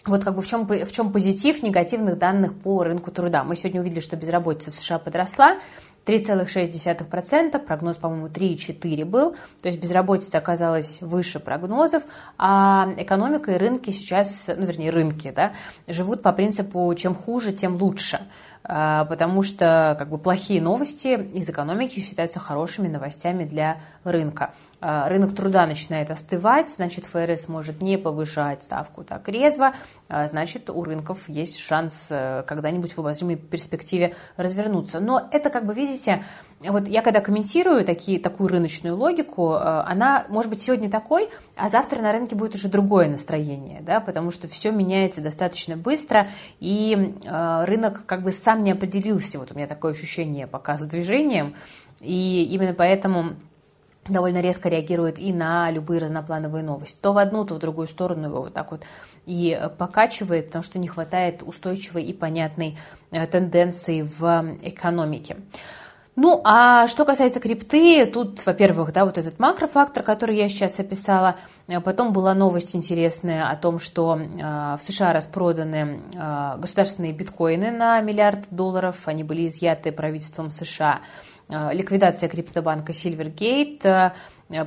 вот 0.07 0.25
как 0.25 0.35
бы 0.35 0.42
в 0.42 0.47
чем, 0.47 0.66
в 0.66 0.92
чем 0.92 1.12
позитив 1.12 1.62
негативных 1.62 2.18
данных 2.18 2.54
по 2.54 2.83
рынку 2.83 3.11
труда. 3.11 3.45
Мы 3.45 3.57
сегодня 3.57 3.80
увидели, 3.80 4.00
что 4.00 4.16
безработица 4.16 4.71
в 4.71 4.75
США 4.75 4.99
подросла, 4.99 5.59
3,6%, 6.07 7.59
прогноз, 7.59 7.99
по-моему, 7.99 8.28
3,4 8.28 9.04
был, 9.04 9.33
то 9.61 9.68
есть 9.68 9.78
безработица 9.78 10.38
оказалась 10.38 11.02
выше 11.02 11.38
прогнозов, 11.38 12.02
а 12.38 12.88
экономика 12.97 13.52
и 13.52 13.59
рынки 13.59 13.90
сейчас, 13.90 14.49
ну, 14.49 14.64
вернее, 14.64 14.88
рынки, 14.90 15.30
да, 15.37 15.52
живут 15.87 16.23
по 16.23 16.33
принципу 16.33 16.95
«чем 16.95 17.14
хуже, 17.14 17.52
тем 17.52 17.76
лучше». 17.76 18.21
А, 18.64 19.04
потому 19.07 19.42
что 19.42 19.97
как 19.99 20.11
бы 20.11 20.18
плохие 20.18 20.61
новости 20.61 21.18
из 21.33 21.49
экономики 21.49 22.00
считаются 22.00 22.38
хорошими 22.38 22.88
новостями 22.88 23.45
для 23.45 23.80
рынка. 24.04 24.52
А, 24.80 25.08
рынок 25.08 25.35
труда 25.35 25.66
начинает 25.66 26.11
остывать, 26.11 26.70
значит, 26.70 27.04
ФРС 27.06 27.49
может 27.49 27.82
не 27.82 27.99
повышать 27.99 28.62
ставку 28.62 29.02
так 29.02 29.28
резво, 29.28 29.75
а, 30.08 30.28
значит, 30.28 30.70
у 30.70 30.85
рынков 30.85 31.28
есть 31.28 31.58
шанс 31.58 32.06
э, 32.11 32.44
когда-нибудь 32.47 32.92
в 32.92 33.00
обозримой 33.00 33.35
перспективе 33.35 34.14
развернуться. 34.37 35.00
Но 35.00 35.28
это, 35.32 35.50
как 35.50 35.66
бы, 35.66 35.75
видите, 35.75 36.25
вот 36.61 36.87
я 36.87 37.02
когда 37.02 37.20
комментирую 37.20 37.85
такие, 37.85 38.20
такую 38.20 38.50
рыночную 38.50 38.97
логику, 38.97 39.54
э, 39.54 39.58
она 39.58 40.26
может 40.28 40.49
быть 40.49 40.62
сегодня 40.62 40.88
такой, 40.88 41.28
а 41.56 41.68
завтра 41.68 42.00
на 42.00 42.12
рынке 42.12 42.37
будет 42.37 42.54
уже 42.54 42.68
другое 42.68 43.08
настроение, 43.08 43.80
да, 43.80 43.99
потому 43.99 44.30
что 44.30 44.47
все 44.47 44.70
меняется 44.70 45.20
достаточно 45.20 45.76
быстро, 45.76 46.28
и 46.61 47.16
э, 47.25 47.64
рынок 47.64 48.06
как 48.06 48.23
бы 48.23 48.30
сам 48.30 48.62
не 48.62 48.70
определился, 48.70 49.40
вот 49.40 49.50
у 49.50 49.56
меня 49.56 49.66
такое 49.66 49.90
ощущение 49.90 50.47
пока 50.47 50.78
с 50.78 50.87
движением, 50.87 51.56
и 52.00 52.44
именно 52.44 52.75
поэтому 52.75 53.35
довольно 54.09 54.41
резко 54.41 54.69
реагирует 54.69 55.19
и 55.19 55.33
на 55.33 55.71
любые 55.71 56.00
разноплановые 56.00 56.65
новости. 56.65 56.99
То 57.00 57.12
в 57.12 57.19
одну, 57.19 57.45
то 57.45 57.55
в 57.55 57.59
другую 57.59 57.88
сторону 57.88 58.29
его 58.29 58.43
вот 58.43 58.55
так 58.55 58.71
вот 58.71 58.83
и 59.27 59.61
покачивает, 59.79 60.47
потому 60.47 60.62
что 60.62 60.79
не 60.79 60.88
хватает 60.88 61.43
устойчивой 61.43 62.05
и 62.05 62.12
понятной 62.12 62.79
э, 63.11 63.27
тенденции 63.27 64.03
в 64.03 64.57
экономике. 64.62 65.37
Ну, 66.21 66.41
а 66.43 66.88
что 66.88 67.05
касается 67.05 67.38
крипты, 67.38 68.05
тут, 68.05 68.45
во-первых, 68.45 68.93
да, 68.93 69.05
вот 69.05 69.19
этот 69.19 69.38
макрофактор, 69.38 70.03
который 70.03 70.37
я 70.37 70.49
сейчас 70.49 70.81
описала, 70.81 71.37
э, 71.69 71.79
потом 71.81 72.12
была 72.12 72.35
новость 72.35 72.75
интересная 72.75 73.49
о 73.49 73.55
том, 73.55 73.79
что 73.79 74.19
э, 74.19 74.77
в 74.77 74.83
США 74.83 75.12
распроданы 75.12 76.00
э, 76.12 76.59
государственные 76.59 77.12
биткоины 77.12 77.71
на 77.71 78.00
миллиард 78.00 78.47
долларов, 78.50 78.97
они 79.05 79.23
были 79.23 79.47
изъяты 79.47 79.93
правительством 79.93 80.50
США, 80.50 81.03
ликвидация 81.49 82.28
криптобанка 82.28 82.93
Silvergate, 82.93 84.12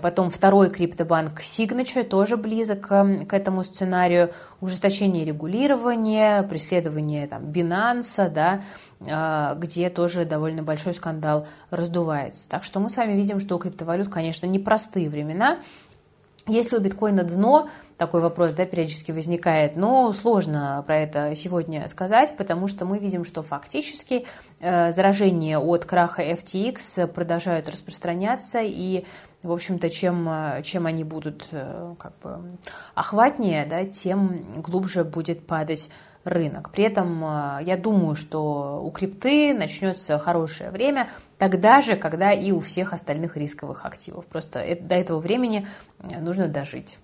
Потом 0.04 0.30
второй 0.30 0.70
криптобанк 0.70 1.40
Signature 1.42 2.04
тоже 2.04 2.38
близок 2.38 2.88
к 2.88 3.34
этому 3.34 3.64
сценарию. 3.64 4.32
Ужесточение 4.60 5.26
регулирования, 5.26 6.44
преследование 6.44 7.26
там, 7.26 7.46
Binance, 7.46 8.30
да, 8.30 9.56
где 9.56 9.90
тоже 9.90 10.26
довольно 10.26 10.62
большой 10.62 10.94
скандал 10.94 11.48
раздувается. 11.72 12.48
Так 12.48 12.64
что 12.64 12.80
мы 12.80 12.92
с 12.92 12.98
вами 12.98 13.14
видим, 13.14 13.40
что 13.40 13.56
у 13.56 13.60
криптовалют, 13.60 14.10
конечно, 14.10 14.46
непростые 14.46 15.10
времена. 15.10 15.58
Если 16.46 16.76
у 16.76 16.80
биткоина 16.80 17.24
дно, 17.24 17.70
такой 18.02 18.22
вопрос 18.22 18.54
да, 18.54 18.66
периодически 18.66 19.12
возникает, 19.12 19.76
но 19.76 20.12
сложно 20.12 20.84
про 20.88 20.98
это 20.98 21.36
сегодня 21.36 21.88
сказать, 21.88 22.36
потому 22.36 22.66
что 22.66 22.84
мы 22.84 22.98
видим, 22.98 23.24
что 23.24 23.44
фактически 23.44 24.26
э, 24.60 24.92
заражения 24.92 25.60
от 25.60 25.86
краха 25.86 26.24
FTX 26.24 27.06
продолжают 27.06 27.70
распространяться, 27.70 28.60
и, 28.64 29.06
в 29.44 29.52
общем-то, 29.52 29.92
чем, 29.92 30.28
чем 30.64 30.88
они 30.88 31.04
будут 31.04 31.48
э, 31.52 31.94
как 32.00 32.18
бы, 32.24 32.58
охватнее, 32.96 33.68
да, 33.68 33.84
тем 33.84 34.64
глубже 34.64 35.04
будет 35.04 35.46
падать 35.46 35.88
рынок. 36.24 36.72
При 36.72 36.86
этом 36.86 37.24
э, 37.24 37.60
я 37.66 37.78
думаю, 37.78 38.16
что 38.16 38.82
у 38.84 38.90
крипты 38.90 39.54
начнется 39.54 40.18
хорошее 40.18 40.72
время, 40.72 41.08
тогда 41.38 41.82
же, 41.82 41.96
когда 41.96 42.32
и 42.32 42.52
у 42.52 42.62
всех 42.62 42.94
остальных 42.94 43.38
рисковых 43.38 43.86
активов. 43.86 44.26
Просто 44.26 44.66
до 44.82 44.96
этого 44.96 45.20
времени 45.20 45.68
э, 46.00 46.20
нужно 46.20 46.48
дожить. 46.48 46.98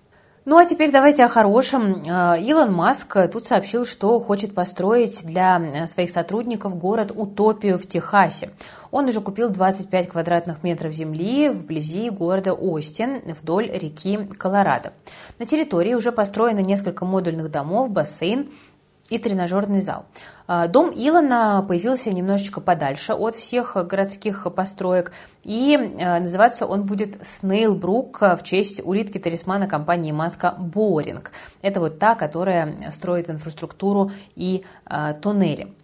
Ну 0.44 0.56
а 0.56 0.64
теперь 0.64 0.90
давайте 0.90 1.24
о 1.24 1.28
хорошем. 1.28 2.02
Э, 2.06 2.40
Илон 2.40 2.72
Маск 2.72 3.16
тут 3.30 3.46
сообщил, 3.46 3.84
что 3.84 4.18
хочет 4.20 4.54
построить 4.54 5.24
для 5.24 5.86
своих 5.86 6.10
сотрудников 6.10 6.76
город-утопию 6.78 7.78
в 7.78 7.86
Техасе. 7.86 8.50
Он 8.90 9.06
уже 9.06 9.20
купил 9.20 9.50
25 9.50 10.08
квадратных 10.08 10.62
метров 10.62 10.92
земли 10.92 11.50
вблизи 11.50 12.08
города 12.10 12.54
Остин 12.54 13.20
вдоль 13.40 13.70
реки 13.70 14.18
Колорадо. 14.38 14.92
На 15.38 15.46
территории 15.46 15.94
уже 15.94 16.12
построено 16.12 16.60
несколько 16.60 17.04
модульных 17.04 17.50
домов, 17.50 17.90
бассейн, 17.90 18.48
и 19.08 19.18
тренажерный 19.18 19.80
зал. 19.80 20.06
А, 20.46 20.66
дом 20.66 20.90
Илона 20.94 21.64
появился 21.66 22.10
немножечко 22.10 22.60
подальше 22.60 23.14
от 23.14 23.34
всех 23.34 23.76
городских 23.86 24.46
построек, 24.54 25.12
и 25.44 25.76
а, 25.76 26.20
называться 26.20 26.66
он 26.66 26.84
будет 26.84 27.18
Снейлбрук 27.26 28.20
в 28.20 28.40
честь 28.44 28.80
улитки-талисмана 28.84 29.66
компании 29.66 30.12
Маска 30.12 30.54
Боринг. 30.58 31.32
Это 31.62 31.80
вот 31.80 31.98
та, 31.98 32.14
которая 32.14 32.90
строит 32.92 33.30
инфраструктуру 33.30 34.12
и 34.36 34.64
а, 34.84 35.14
туннели. 35.14 35.74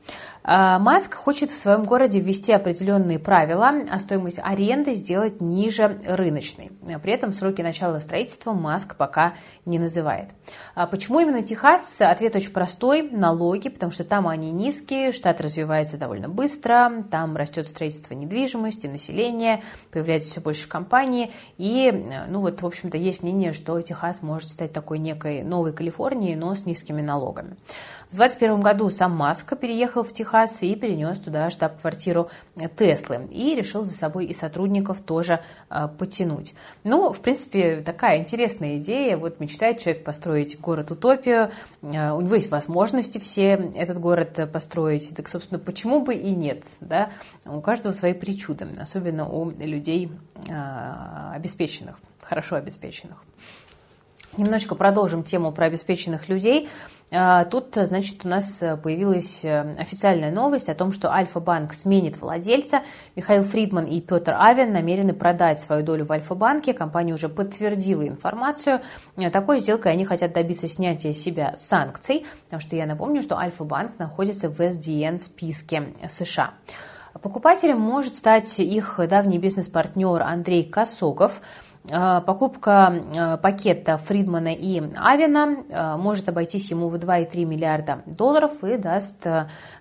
А, 0.47 0.79
Маск 0.79 1.15
хочет 1.15 1.51
в 1.51 1.57
своем 1.57 1.85
городе 1.85 2.21
ввести 2.21 2.53
определенные 2.53 3.19
правила, 3.19 3.73
а 3.91 3.99
стоимость 3.99 4.39
аренды 4.43 4.93
сделать 4.93 5.41
ниже 5.41 5.99
рыночной. 6.05 6.71
При 7.03 7.13
этом 7.13 7.33
сроки 7.33 7.63
начала 7.63 7.99
строительства 7.99 8.53
Маск 8.53 8.95
пока 8.97 9.35
не 9.65 9.79
называет. 9.79 10.29
А 10.75 10.87
почему 10.87 11.21
именно 11.21 11.41
Техас? 11.41 11.99
Ответ 11.99 12.37
очень 12.37 12.53
простой. 12.53 13.09
Налоги, 13.11 13.71
потому 13.71 13.91
что 13.91 14.05
там 14.05 14.29
они 14.29 14.53
низкие, 14.53 15.13
штат 15.13 15.41
развивается 15.41 15.97
довольно 15.97 16.29
быстро, 16.29 17.05
там 17.11 17.39
растет 17.39 17.67
строительство 17.67 18.13
недвижимости, 18.13 18.87
населения, 18.87 19.63
появляется 19.93 20.31
все 20.31 20.41
больше 20.43 20.69
компаний. 20.69 21.33
И, 21.57 21.91
ну 22.29 22.41
вот, 22.41 22.61
в 22.61 22.67
общем-то, 22.67 22.99
есть 22.99 23.23
мнение, 23.23 23.55
что 23.55 23.81
Техас 23.81 24.21
может 24.21 24.51
стать 24.51 24.75
такой 24.75 24.99
некой 24.99 25.43
новой 25.43 25.73
Калифорнией, 25.73 26.35
но 26.35 26.55
с 26.55 26.67
низкими 26.67 27.01
налогами. 27.01 27.57
В 28.11 28.17
2021 28.17 28.61
году 28.61 28.91
сам 28.91 29.13
Маск 29.17 29.59
переехал 29.59 30.05
в 30.05 30.13
Техас 30.13 30.34
и 30.63 30.75
перенес 30.75 31.21
туда 31.21 31.49
штаб-квартиру 31.49 32.29
Теслы 32.77 33.29
и 33.31 33.55
решил 33.55 33.85
за 33.85 33.95
собой 33.95 34.27
и 34.27 34.35
сотрудников 34.35 35.01
тоже 35.01 35.41
э, 35.71 35.89
потянуть. 35.97 36.55
Ну, 36.83 37.13
в 37.13 37.21
принципе, 37.21 37.83
такая 37.83 38.19
интересная 38.19 38.79
идея. 38.79 39.17
Вот 39.17 39.39
мечтает 39.39 39.79
человек 39.79 40.03
построить 40.05 40.59
город-утопию, 40.59 41.51
э, 41.83 42.11
у 42.11 42.21
него 42.21 42.35
есть 42.35 42.51
возможности 42.51 43.19
все 43.19 43.71
этот 43.77 44.01
город 44.01 44.51
построить. 44.53 45.15
Так, 45.15 45.29
собственно, 45.29 45.61
почему 45.61 46.01
бы 46.01 46.15
и 46.15 46.31
нет? 46.31 46.65
Да? 46.81 47.11
У 47.47 47.61
каждого 47.61 47.93
свои 47.93 48.13
причуды, 48.13 48.67
особенно 48.81 49.29
у 49.29 49.51
людей 49.51 50.11
э, 50.49 51.35
обеспеченных, 51.35 51.99
хорошо 52.21 52.57
обеспеченных. 52.57 53.23
Немножечко 54.37 54.75
продолжим 54.75 55.23
тему 55.23 55.53
про 55.53 55.67
обеспеченных 55.67 56.29
людей. 56.29 56.69
А, 57.17 57.45
тут, 57.45 57.75
значит, 57.75 58.25
у 58.25 58.29
нас 58.29 58.63
появилась 58.83 59.45
э, 59.45 59.77
официальная 59.79 60.33
новость 60.33 60.69
о 60.69 60.75
том, 60.75 60.91
что 60.91 61.13
Альфа-банк 61.13 61.73
сменит 61.73 62.21
владельца. 62.21 62.83
Михаил 63.15 63.45
Фридман 63.45 63.85
и 63.85 64.01
Петр 64.01 64.35
Авен 64.37 64.73
намерены 64.73 65.13
продать 65.13 65.61
свою 65.61 65.85
долю 65.85 66.07
в 66.07 66.13
Альфа-банке. 66.13 66.75
Компания 66.75 67.13
уже 67.13 67.29
подтвердила 67.29 68.07
информацию. 68.07 68.81
Э, 69.17 69.31
такой 69.31 69.61
сделкой 69.61 69.93
они 69.93 70.05
хотят 70.05 70.33
добиться 70.33 70.67
снятия 70.67 71.13
с 71.13 71.19
себя 71.19 71.55
санкций, 71.57 72.27
потому 72.47 72.61
что 72.61 72.75
я 72.75 72.85
напомню, 72.85 73.23
что 73.23 73.39
Альфа-банк 73.39 73.99
находится 73.99 74.49
в 74.49 74.61
SDN 74.61 75.19
списке 75.19 75.95
США. 76.09 76.55
Покупателем 77.23 77.79
может 77.79 78.17
стать 78.17 78.59
их 78.59 78.99
давний 79.09 79.39
бизнес-партнер 79.39 80.23
Андрей 80.23 80.65
Косогов. 80.65 81.41
Э, 81.87 82.23
покупка 82.25 82.93
э, 82.93 83.37
пакета 83.37 83.99
Фридмана 83.99 84.55
и 84.55 84.83
Авина 84.97 85.65
э, 85.69 85.97
может 85.97 86.29
обойтись 86.31 86.71
ему 86.71 86.89
в 86.89 86.95
2,3 86.95 87.45
миллиарда 87.45 88.03
долларов 88.07 88.65
и 88.65 88.79
даст 88.79 89.27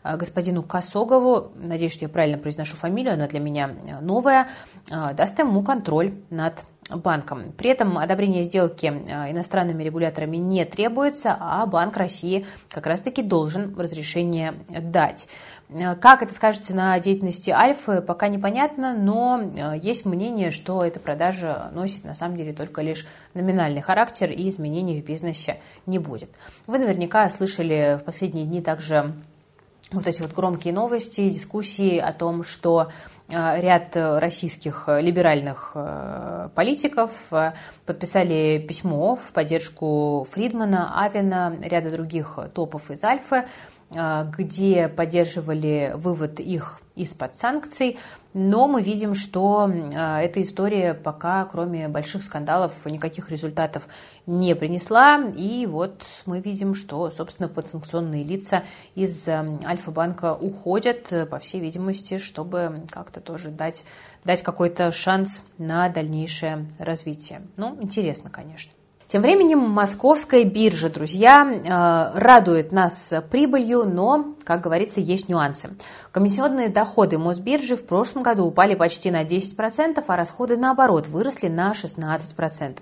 господину 0.04 0.64
Косогову, 0.64 1.54
надеюсь, 1.56 1.94
что 1.94 2.06
я 2.06 2.10
правильно 2.10 2.38
произношу 2.38 2.76
фамилию, 2.76 3.14
она 3.14 3.28
для 3.28 3.40
меня 3.40 3.72
новая, 4.02 4.50
даст 4.90 5.40
ему 5.40 5.64
контроль 5.64 6.14
над 6.30 6.56
банком. 6.90 7.52
При 7.58 7.70
этом 7.70 7.98
одобрение 7.98 8.44
сделки 8.44 8.88
иностранными 8.88 9.84
регуляторами 9.84 10.38
не 10.38 10.66
требуется, 10.66 11.36
а 11.40 11.66
Банк 11.66 11.98
России 11.98 12.46
как 12.70 12.88
раз-таки 12.88 13.22
должен 13.22 13.78
разрешение 13.78 14.56
дать. 14.70 15.28
Э, 15.70 15.96
как 15.96 16.22
это 16.22 16.34
скажется 16.34 16.76
на 16.76 17.00
деятельности 17.00 17.50
Альфы, 17.50 18.02
пока 18.02 18.28
непонятно, 18.28 18.94
но 18.94 19.42
э, 19.42 19.78
есть 19.82 20.06
мнение, 20.06 20.52
что 20.52 20.84
эта 20.84 21.00
продажа 21.00 21.72
носит 21.74 22.04
на 22.04 22.14
самом 22.14 22.38
деле 22.38 22.54
только 22.54 22.82
лишь 22.82 23.06
номинальный 23.34 23.82
характер 23.82 24.30
и 24.30 24.50
изменений 24.50 25.02
в 25.02 25.06
бизнесе 25.06 25.60
не 25.86 26.00
будет. 26.00 26.30
Вы 26.68 26.80
наверняка 26.80 27.28
слышали 27.30 27.98
в 28.00 28.04
последние 28.04 28.46
дни 28.46 28.62
также 28.62 29.14
вот 29.94 30.08
эти 30.08 30.22
вот 30.22 30.34
громкие 30.34 30.74
новости, 30.74 31.30
дискуссии 31.30 31.98
о 31.98 32.12
том, 32.12 32.44
что 32.44 32.92
э, 33.30 33.62
ряд 33.62 33.96
российских 33.96 34.86
либеральных 34.88 35.76
политиков 36.56 37.12
подписали 37.86 38.64
письмо 38.68 39.16
в 39.16 39.32
поддержку 39.32 40.28
Фридмана, 40.32 41.02
Авина, 41.04 41.56
ряда 41.62 41.92
других 41.92 42.38
топов 42.54 42.92
из 42.92 43.04
Альфы, 43.04 43.46
где 44.38 44.88
поддерживали 44.88 45.94
вывод 45.96 46.40
их 46.40 46.80
из-под 46.96 47.36
санкций, 47.36 47.98
но 48.34 48.68
мы 48.68 48.82
видим, 48.82 49.14
что 49.14 49.68
эта 49.70 50.42
история 50.42 50.94
пока, 50.94 51.46
кроме 51.46 51.88
больших 51.88 52.24
скандалов, 52.24 52.86
никаких 52.86 53.30
результатов 53.30 53.84
не 54.26 54.56
принесла. 54.56 55.24
И 55.36 55.66
вот 55.66 56.04
мы 56.26 56.40
видим, 56.40 56.74
что, 56.74 57.12
собственно, 57.12 57.50
подсанкционные 57.50 58.24
лица 58.24 58.64
из 58.96 59.28
Альфа-банка 59.28 60.34
уходят, 60.36 61.12
по 61.30 61.40
всей 61.40 61.62
видимости, 61.62 62.18
чтобы 62.18 62.84
как-то 62.90 63.22
тоже 63.22 63.50
дать, 63.50 63.86
дать 64.24 64.42
какой-то 64.42 64.92
шанс 64.92 65.44
на 65.58 65.90
дальнейшее 65.90 66.68
развитие. 66.80 67.42
Ну, 67.56 67.78
интересно, 67.82 68.30
конечно. 68.30 68.72
Тем 69.08 69.22
временем 69.22 69.60
московская 69.60 70.44
биржа, 70.44 70.90
друзья, 70.90 71.46
э, 71.46 72.20
радует 72.20 72.72
нас 72.72 73.14
прибылью, 73.30 73.84
но, 73.86 74.36
как 74.44 74.62
говорится, 74.62 75.00
есть 75.00 75.30
нюансы. 75.30 75.72
Комиссионные 76.12 76.70
доходы 76.70 77.18
Мосбиржи 77.18 77.76
в 77.76 77.86
прошлом 77.86 78.24
году 78.24 78.46
упали 78.46 78.76
почти 78.76 79.12
на 79.12 79.24
10%, 79.24 80.04
а 80.06 80.18
расходы, 80.18 80.58
наоборот, 80.58 81.08
выросли 81.08 81.48
на 81.48 81.72
16%. 81.72 82.78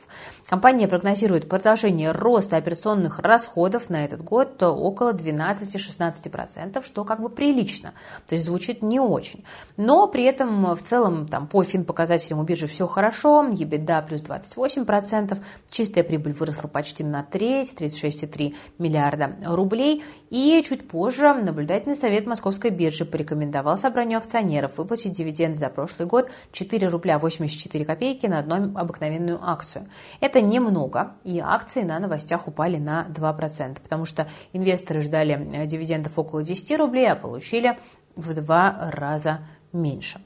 Компания 0.48 0.88
прогнозирует 0.88 1.48
продолжение 1.48 2.12
роста 2.12 2.58
операционных 2.58 3.20
расходов 3.20 3.90
на 3.90 4.04
этот 4.04 4.24
год 4.24 4.62
около 4.62 5.14
12-16%, 5.14 6.84
что 6.84 7.06
как 7.06 7.22
бы 7.22 7.30
прилично, 7.30 7.94
то 8.28 8.36
есть 8.36 8.46
звучит 8.46 8.82
не 8.82 9.00
очень. 9.00 9.46
Но 9.78 10.08
при 10.08 10.24
этом 10.24 10.76
в 10.76 10.82
целом 10.82 11.28
там, 11.28 11.48
по 11.48 11.64
финпоказателям 11.64 12.40
у 12.40 12.44
биржи 12.44 12.68
все 12.68 12.88
хорошо, 12.88 13.46
EBITDA 13.50 14.08
плюс 14.08 14.22
28%, 14.24 15.40
чистая 15.70 16.04
прибыль 16.04 16.34
выросла 16.34 16.68
почти 16.68 17.04
на 17.04 17.24
треть, 17.24 17.74
36,3 17.80 18.56
миллиарда 18.78 19.38
рублей. 19.46 20.04
И 20.32 20.64
чуть 20.64 20.88
позже 20.88 21.34
наблюдательный 21.34 21.98
совет 21.98 22.26
Московской 22.26 22.70
биржи 22.70 23.04
порекомендовал 23.04 23.78
собранию 23.78 24.18
акционеров 24.18 24.78
выплатить 24.78 25.12
дивиденд 25.12 25.58
за 25.58 25.68
прошлый 25.68 26.08
год 26.08 26.32
4 26.54 26.88
рубля 26.88 27.20
84 27.20 27.84
копейки 27.84 28.28
на 28.28 28.40
одну 28.40 28.72
обыкновенную 28.80 29.40
акцию. 29.44 29.90
Это 30.22 30.40
немного, 30.40 31.12
и 31.26 31.40
акции 31.40 31.82
на 31.82 32.00
новостях 32.00 32.48
упали 32.48 32.78
на 32.78 33.06
2%, 33.14 33.82
потому 33.82 34.06
что 34.06 34.30
инвесторы 34.54 35.02
ждали 35.02 35.50
э, 35.54 35.66
дивидендов 35.66 36.18
около 36.18 36.44
10 36.44 36.80
рублей, 36.80 37.12
а 37.12 37.18
получили 37.18 37.78
в 38.16 38.34
два 38.34 38.90
раза 38.94 39.42
меньше. 39.74 40.22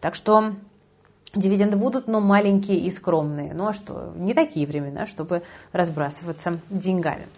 Так 0.00 0.14
что 0.14 0.54
Дивиденды 1.32 1.76
будут, 1.76 2.08
но 2.08 2.20
маленькие 2.20 2.78
и 2.78 2.90
скромные. 2.90 3.54
Ну 3.54 3.68
а 3.68 3.72
что, 3.72 4.12
не 4.16 4.34
такие 4.34 4.66
времена, 4.66 5.06
чтобы 5.06 5.42
разбрасываться 5.72 6.58
деньгами. 6.70 7.28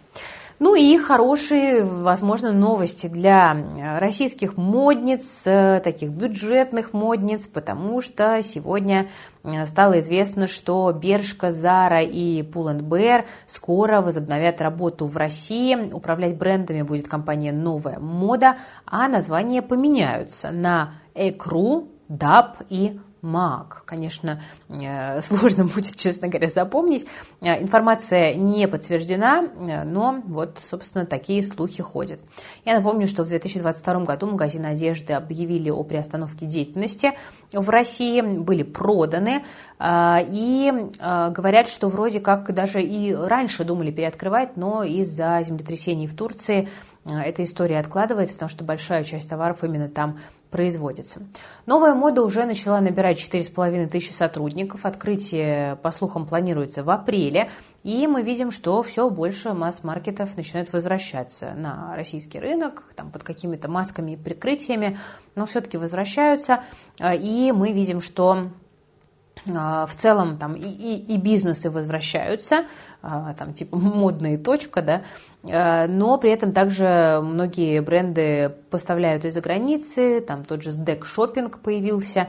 Ну 0.59 0.75
и 0.75 0.97
хорошие, 0.99 1.85
возможно, 1.85 2.53
новости 2.53 3.07
для 3.07 3.57
российских 3.99 4.57
модниц, 4.57 5.47
э, 5.47 5.81
таких 5.83 6.11
бюджетных 6.11 6.93
модниц, 6.93 7.47
потому 7.47 8.01
что 8.01 8.41
сегодня 8.43 9.09
э, 9.43 9.67
стало 9.67 10.01
известно, 10.01 10.47
что 10.47 10.93
Бершка, 10.93 11.51
Зара 11.51 12.03
и 12.03 12.43
Pull&Bear 12.43 13.25
скоро 13.47 14.01
возобновят 14.01 14.61
работу 14.61 15.07
в 15.07 15.17
России. 15.17 15.77
Управлять 15.93 16.37
брендами 16.37 16.83
будет 16.83 17.09
компания 17.09 17.53
«Новая 17.53 17.99
мода», 17.99 18.57
а 18.87 19.09
названия 19.09 19.63
поменяются 19.63 20.51
на 20.51 20.95
«Экру», 21.15 21.89
«Даб» 22.09 22.59
и 22.69 23.01
маг. 23.23 23.85
Конечно, 23.87 24.43
э, 24.69 25.23
сложно 25.23 25.65
будет, 25.75 25.97
честно 25.97 26.29
говоря, 26.29 26.49
запомнить. 26.49 27.07
Э, 27.41 27.63
информация 27.63 28.35
не 28.35 28.67
подтверждена, 28.67 29.45
э, 29.45 29.85
но 29.85 30.21
вот, 30.25 30.59
собственно, 30.69 31.07
такие 31.07 31.43
слухи 31.43 31.83
ходят. 31.83 32.21
Я 32.65 32.77
напомню, 32.77 33.07
что 33.07 33.23
в 33.23 33.29
2022 33.29 34.01
году 34.01 34.27
магазины 34.27 34.67
одежды 34.67 35.13
объявили 35.13 35.71
о 35.71 35.85
приостановке 35.85 36.47
деятельности 36.47 37.13
в 37.53 37.69
России, 37.71 38.21
были 38.21 38.63
проданы, 38.63 39.45
и 39.81 40.73
говорят, 41.01 41.69
что 41.69 41.89
вроде 41.89 42.21
как 42.21 42.53
даже 42.55 42.83
и 42.83 43.13
раньше 43.15 43.65
думали 43.65 43.91
переоткрывать, 43.91 44.57
но 44.57 44.83
из-за 44.85 45.41
землетрясений 45.45 46.07
в 46.07 46.15
Турции 46.15 46.69
эта 47.05 47.43
история 47.43 47.81
откладывается, 47.81 48.35
потому 48.35 48.49
что 48.49 48.65
большая 48.65 49.05
часть 49.05 49.29
товаров 49.29 49.65
именно 49.65 49.89
там 49.89 50.19
производится. 50.53 51.23
Новая 51.67 51.95
мода 51.95 52.23
уже 52.23 52.45
начала 52.45 52.81
набирать 52.81 53.19
4,5 53.19 53.89
тысячи 53.89 54.13
сотрудников. 54.13 54.87
Открытие, 54.87 55.75
по 55.83 55.91
слухам, 55.91 56.27
планируется 56.27 56.85
в 56.85 56.91
апреле. 56.91 57.51
И 57.83 58.07
мы 58.07 58.23
видим, 58.23 58.53
что 58.53 58.81
все 58.85 59.11
больше 59.11 59.55
масс-маркетов 59.55 60.37
начинают 60.37 60.73
возвращаться 60.73 61.55
на 61.57 61.97
российский 61.97 62.39
рынок, 62.39 62.85
там, 62.95 63.11
под 63.11 63.25
какими-то 63.25 63.69
масками 63.69 64.13
и 64.13 64.17
прикрытиями, 64.17 65.01
но 65.35 65.47
все-таки 65.47 65.79
возвращаются. 65.79 66.63
И 67.01 67.53
мы 67.53 67.73
видим, 67.73 68.01
что 68.01 68.51
в 69.45 69.91
целом 69.97 70.39
там 70.39 70.55
и, 70.55 70.69
и, 70.69 71.15
и 71.15 71.17
бизнесы 71.17 71.71
возвращаются, 71.71 72.65
а, 73.03 73.35
там 73.35 73.53
типа 73.53 73.77
модная 73.79 74.39
точка, 74.39 74.83
да, 74.83 75.03
а, 75.45 75.87
но 75.89 76.17
при 76.19 76.31
этом 76.31 76.53
также 76.53 77.21
многие 77.23 77.81
бренды 77.81 78.53
поставляют 78.71 79.25
из-за 79.25 79.41
границы, 79.41 80.21
там 80.21 80.45
тот 80.45 80.63
же 80.63 80.71
SDEC 80.71 81.03
Shopping 81.03 81.59
появился, 81.59 82.29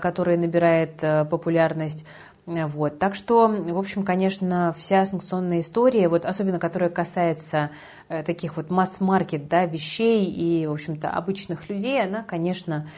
который 0.00 0.36
набирает 0.36 0.96
популярность. 1.30 2.04
Вот. 2.46 2.98
Так 2.98 3.14
что, 3.14 3.46
в 3.46 3.78
общем, 3.78 4.04
конечно, 4.04 4.74
вся 4.78 5.04
санкционная 5.04 5.60
история, 5.60 6.08
вот 6.08 6.24
особенно 6.24 6.58
которая 6.58 6.88
касается 6.88 7.70
э, 8.08 8.22
таких 8.22 8.56
вот 8.56 8.70
масс-маркет 8.70 9.48
да, 9.48 9.66
вещей 9.66 10.24
и, 10.24 10.66
в 10.66 10.72
общем-то, 10.72 11.10
обычных 11.10 11.68
людей, 11.68 12.02
она, 12.02 12.22
конечно, 12.22 12.88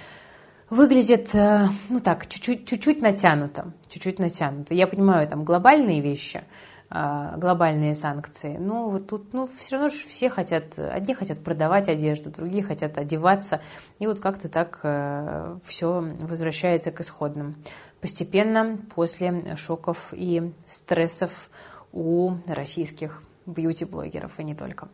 выглядит, 0.70 1.34
э, 1.34 1.66
ну 1.88 2.00
так, 2.00 2.26
чуть-чуть, 2.28 2.66
чуть-чуть 2.66 3.02
натянуто, 3.02 3.72
чуть-чуть 3.88 4.18
натянуто. 4.18 4.72
Я 4.72 4.86
понимаю, 4.86 5.28
там 5.28 5.44
глобальные 5.44 6.00
вещи, 6.00 6.42
э, 6.90 7.34
глобальные 7.36 7.94
санкции, 7.94 8.56
но 8.56 8.88
вот 8.88 9.08
тут, 9.08 9.32
ну, 9.34 9.46
все 9.46 9.76
равно 9.76 9.88
же 9.88 10.06
все 10.06 10.30
хотят, 10.30 10.78
одни 10.78 11.14
хотят 11.14 11.42
продавать 11.42 11.88
одежду, 11.88 12.30
другие 12.30 12.62
хотят 12.62 12.96
одеваться, 12.96 13.60
и 13.98 14.06
вот 14.06 14.20
как-то 14.20 14.48
так 14.48 14.80
э, 14.84 15.58
все 15.64 16.00
возвращается 16.20 16.92
к 16.92 17.00
исходным. 17.00 17.56
Постепенно, 18.00 18.78
после 18.94 19.56
шоков 19.56 20.12
и 20.12 20.52
стрессов 20.66 21.50
у 21.92 22.34
российских 22.46 23.22
бьюти-блогеров 23.44 24.38
и 24.38 24.44
не 24.44 24.54
только. 24.54 24.88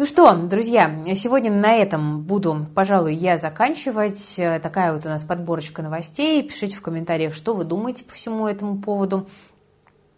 Ну 0.00 0.06
что, 0.06 0.32
друзья, 0.32 1.02
сегодня 1.16 1.50
на 1.50 1.74
этом 1.74 2.22
буду, 2.22 2.68
пожалуй, 2.72 3.16
я 3.16 3.36
заканчивать. 3.36 4.36
Такая 4.62 4.92
вот 4.92 5.04
у 5.04 5.08
нас 5.08 5.24
подборочка 5.24 5.82
новостей. 5.82 6.40
Пишите 6.44 6.76
в 6.76 6.82
комментариях, 6.82 7.34
что 7.34 7.52
вы 7.52 7.64
думаете 7.64 8.04
по 8.04 8.12
всему 8.12 8.46
этому 8.46 8.78
поводу. 8.78 9.26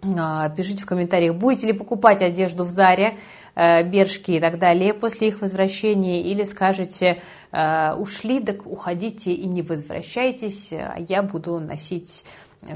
А, 0.02 0.50
пишите 0.50 0.82
в 0.82 0.86
комментариях, 0.86 1.34
будете 1.34 1.68
ли 1.68 1.72
покупать 1.72 2.20
одежду 2.20 2.64
в 2.64 2.68
Заре, 2.68 3.16
э, 3.54 3.82
Бершки 3.82 4.32
и 4.32 4.40
так 4.40 4.58
далее 4.58 4.92
после 4.92 5.28
их 5.28 5.40
возвращения, 5.40 6.20
или 6.20 6.44
скажете, 6.44 7.22
э, 7.50 7.94
ушли, 7.94 8.40
так 8.40 8.66
уходите 8.66 9.32
и 9.32 9.46
не 9.46 9.62
возвращайтесь, 9.62 10.74
а 10.74 10.96
я 11.08 11.22
буду 11.22 11.58
носить 11.58 12.26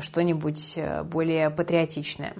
что-нибудь 0.01 0.75
э, 0.77 1.03
более 1.03 1.51
патриотичное. 1.51 2.35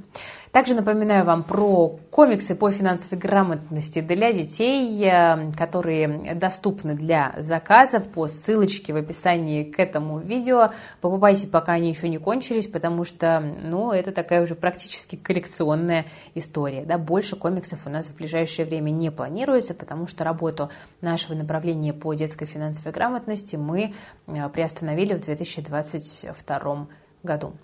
Также 0.55 0.75
напоминаю 0.75 1.25
вам 1.25 1.43
про 1.43 1.99
комиксы 2.11 2.55
по 2.55 2.71
финансовой 2.71 3.19
грамотности 3.19 4.01
для 4.01 4.33
детей, 4.33 5.05
э, 5.05 5.51
которые 5.53 6.35
доступны 6.35 6.95
для 6.95 7.35
заказа 7.39 7.99
по 7.99 8.29
ссылочке 8.29 8.93
в 8.93 8.97
описании 8.97 9.65
к 9.65 9.81
этому 9.81 10.21
видео. 10.21 10.71
Покупайте, 11.01 11.49
пока 11.49 11.73
они 11.73 11.89
еще 11.89 12.09
не 12.09 12.19
кончились, 12.19 12.69
потому 12.69 13.05
что 13.05 13.41
ну, 13.41 13.91
это 13.91 14.13
такая 14.13 14.43
уже 14.43 14.55
практически 14.55 15.17
коллекционная 15.17 16.07
история. 16.37 16.85
Да? 16.85 16.99
Больше 16.99 17.35
комиксов 17.35 17.87
у 17.87 17.91
нас 17.91 18.07
в 18.07 18.15
ближайшее 18.15 18.65
время 18.65 18.91
не 18.91 19.11
планируется, 19.11 19.75
потому 19.75 20.07
что 20.07 20.23
работу 20.23 20.71
нашего 21.01 21.37
направления 21.37 21.93
по 21.93 22.15
детской 22.15 22.47
финансовой 22.47 22.93
грамотности 22.93 23.57
мы 23.57 23.93
э, 24.29 24.49
приостановили 24.51 25.15
в 25.15 25.21
2022 25.25 26.87
году. 27.25 27.55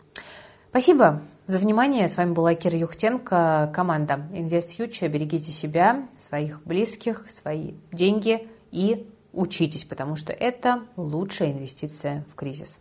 Спасибо 0.70 1.22
за 1.46 1.58
внимание. 1.58 2.08
С 2.08 2.16
вами 2.16 2.32
была 2.32 2.54
Кира 2.54 2.78
Юхтенко, 2.78 3.72
команда 3.74 4.20
Invest 4.32 4.78
Future. 4.78 5.08
Берегите 5.08 5.50
себя, 5.50 6.08
своих 6.18 6.62
близких, 6.64 7.26
свои 7.28 7.74
деньги 7.92 8.48
и 8.70 9.08
учитесь, 9.32 9.84
потому 9.84 10.16
что 10.16 10.32
это 10.32 10.84
лучшая 10.96 11.52
инвестиция 11.52 12.24
в 12.32 12.34
кризис. 12.34 12.80